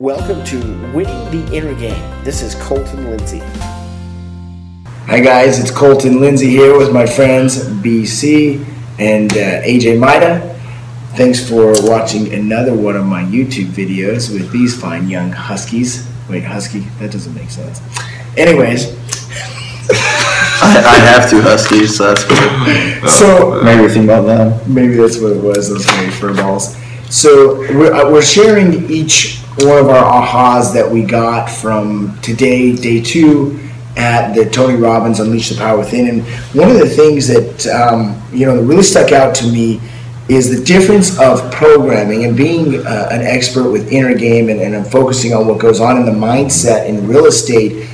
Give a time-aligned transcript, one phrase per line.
[0.00, 0.56] Welcome to
[0.94, 2.24] Winning the Inner Game.
[2.24, 3.40] This is Colton Lindsay.
[5.04, 8.64] Hi guys, it's Colton Lindsay here with my friends BC
[8.98, 10.58] and uh, AJ Maida.
[11.16, 16.08] Thanks for watching another one of my YouTube videos with these fine young huskies.
[16.30, 16.80] Wait, husky?
[16.98, 17.82] That doesn't make sense.
[18.38, 18.86] Anyways,
[20.62, 23.08] I, I have two huskies, so that's cool.
[23.10, 24.66] so Maybe think about that.
[24.66, 25.68] maybe that's what it was.
[25.68, 26.74] Those very fur balls.
[27.10, 32.74] So we're, uh, we're sharing each one of our ahas that we got from today,
[32.74, 33.58] day two,
[33.96, 36.08] at the Tony Robbins Unleash the Power Within.
[36.08, 36.22] And
[36.54, 39.80] one of the things that um, you know that really stuck out to me
[40.28, 44.86] is the difference of programming and being uh, an expert with inner game and, and
[44.86, 47.88] focusing on what goes on in the mindset in real estate.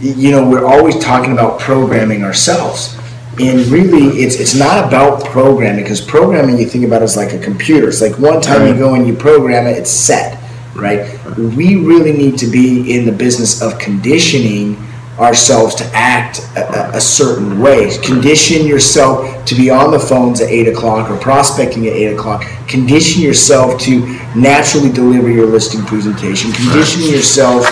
[0.00, 2.98] You know, we're always talking about programming ourselves
[3.40, 7.32] and really it's it's not about programming because programming you think about it as like
[7.32, 10.38] a computer it's like one time you go and you program it it's set
[10.74, 11.18] right?
[11.36, 14.76] We really need to be in the business of conditioning
[15.18, 17.96] ourselves to act a, a- certain way.
[18.02, 22.44] Condition yourself to be on the phones at 8 o'clock or prospecting at 8 o'clock.
[22.66, 24.00] Condition yourself to
[24.34, 26.50] naturally deliver your listing presentation.
[26.52, 27.64] Condition yourself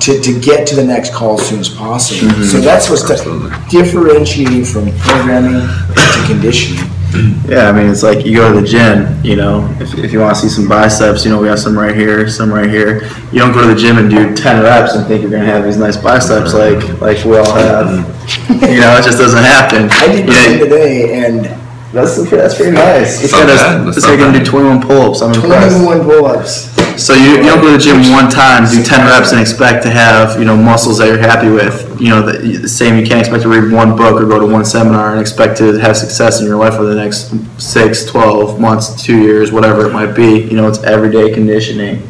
[0.00, 2.28] to, to get to the next call as soon as possible.
[2.30, 2.44] Mm-hmm.
[2.44, 3.50] So that's what's Absolutely.
[3.68, 6.87] differentiating from programming to conditioning.
[7.48, 10.20] Yeah, I mean, it's like you go to the gym, you know, if, if you
[10.20, 13.04] want to see some biceps, you know, we have some right here, some right here.
[13.32, 15.50] You don't go to the gym and do 10 reps and think you're going to
[15.50, 17.86] have these nice biceps like like we all have.
[17.86, 18.64] Mm-hmm.
[18.66, 19.88] You know, it just doesn't happen.
[19.90, 21.46] I did the today and
[21.92, 23.22] that's, that's pretty nice.
[23.24, 23.86] It's not gonna, bad.
[23.86, 24.44] That's it's not going to bad.
[24.44, 25.22] do 21 pull-ups.
[25.22, 25.76] I'm impressed.
[25.84, 27.02] 21 pull-ups.
[27.02, 29.84] So you, you don't go to the gym one time, do ten reps, and expect
[29.84, 32.00] to have you know muscles that you're happy with.
[32.00, 32.98] You know the, the same.
[32.98, 35.78] You can't expect to read one book or go to one seminar and expect to
[35.78, 39.92] have success in your life for the next six, 12 months, two years, whatever it
[39.92, 40.40] might be.
[40.40, 42.02] You know it's everyday conditioning.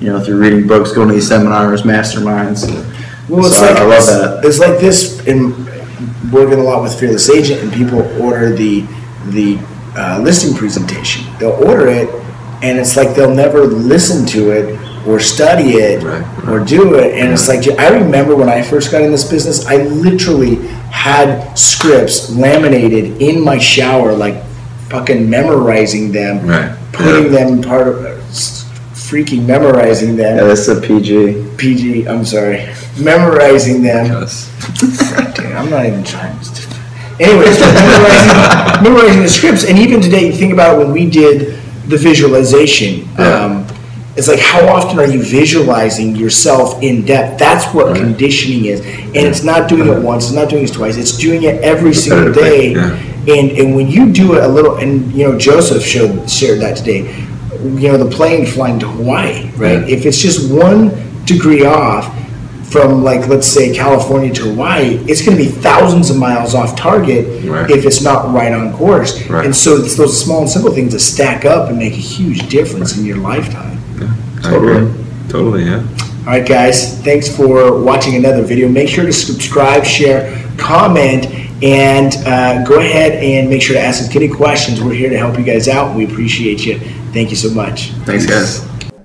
[0.00, 2.66] You know through reading books, going to these seminars, masterminds.
[3.28, 4.44] Well, it's So I- like I love it's, that.
[4.44, 5.52] it's like this in
[6.32, 8.84] working a lot with Fearless Agent, and people order the
[9.30, 9.58] the
[9.96, 11.24] uh, listing presentation.
[11.38, 12.08] They'll order it,
[12.62, 17.14] and it's like they'll never listen to it or study it Right, or do it.
[17.18, 20.56] And it's like I remember when I first got in this business, I literally
[20.90, 24.42] had scripts laminated in my shower, like
[24.88, 27.44] fucking memorizing them, Right, putting yeah.
[27.46, 28.22] them part of.
[29.12, 30.38] Freaking memorizing them.
[30.38, 31.56] Yeah, that's a PG.
[31.58, 32.66] PG, I'm sorry,
[32.98, 34.06] memorizing them.
[34.06, 34.48] Yes.
[35.38, 36.38] I'm not even trying.
[37.20, 41.58] Anyways, memorizing, memorizing the scripts, and even today, you think about when we did
[41.88, 43.08] the visualization.
[43.18, 43.66] Um,
[44.14, 47.38] it's like how often are you visualizing yourself in depth?
[47.38, 50.96] That's what conditioning is, and it's not doing it once, it's not doing it twice.
[50.98, 52.74] It's doing it every single day.
[52.74, 56.60] Repetitively, And and when you do it a little, and you know Joseph showed shared
[56.60, 57.26] that today.
[57.62, 59.86] You know the plane flying to Hawaii, right?
[59.88, 59.94] Yeah.
[59.96, 60.90] If it's just one
[61.24, 62.04] degree off,
[62.72, 66.74] from like let's say California to Hawaii, it's going to be thousands of miles off
[66.76, 67.70] target Right.
[67.70, 69.22] if it's not right on course.
[69.28, 69.44] Right.
[69.44, 72.48] And so it's those small and simple things that stack up and make a huge
[72.48, 73.78] difference in your lifetime.
[74.00, 74.76] Yeah, I Totally.
[74.86, 75.04] agree.
[75.28, 75.86] Totally, yeah.
[76.20, 78.68] All right, guys, thanks for watching another video.
[78.68, 81.26] Make sure to subscribe, share, comment,
[81.62, 84.80] and uh, go ahead and make sure to ask us any questions.
[84.82, 85.96] We're here to help you guys out.
[85.96, 86.78] We appreciate you.
[87.12, 87.90] Thank you so much.
[88.06, 88.91] Thanks, guys.